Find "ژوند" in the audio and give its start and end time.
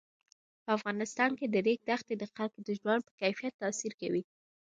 2.79-3.01